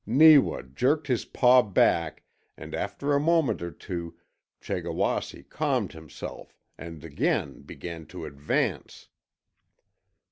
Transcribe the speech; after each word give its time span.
Neewa 0.03 0.63
jerked 0.63 1.05
his 1.05 1.25
paw 1.25 1.61
back 1.61 2.23
and 2.57 2.73
after 2.73 3.13
a 3.13 3.19
moment 3.19 3.61
or 3.61 3.69
two 3.69 4.17
Chegawasse 4.59 5.47
calmed 5.47 5.91
himself 5.93 6.55
and 6.75 7.05
again 7.05 7.61
began 7.61 8.07
to 8.07 8.25
ADVANCE! 8.25 9.09